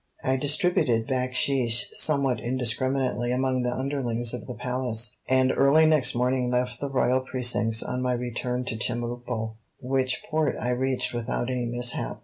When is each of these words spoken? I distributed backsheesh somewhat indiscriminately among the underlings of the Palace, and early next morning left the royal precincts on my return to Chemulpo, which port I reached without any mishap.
I 0.23 0.35
distributed 0.35 1.07
backsheesh 1.07 1.85
somewhat 1.91 2.39
indiscriminately 2.39 3.31
among 3.31 3.61
the 3.61 3.71
underlings 3.71 4.33
of 4.33 4.47
the 4.47 4.55
Palace, 4.55 5.15
and 5.29 5.51
early 5.55 5.85
next 5.85 6.15
morning 6.15 6.49
left 6.49 6.79
the 6.79 6.89
royal 6.89 7.19
precincts 7.21 7.83
on 7.83 8.01
my 8.01 8.13
return 8.13 8.65
to 8.65 8.77
Chemulpo, 8.77 9.57
which 9.79 10.23
port 10.27 10.55
I 10.59 10.69
reached 10.69 11.13
without 11.13 11.51
any 11.51 11.67
mishap. 11.67 12.19